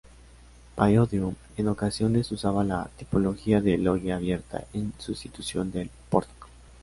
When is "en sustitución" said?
4.73-5.71